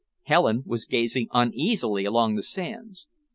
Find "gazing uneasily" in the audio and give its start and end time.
0.87-2.05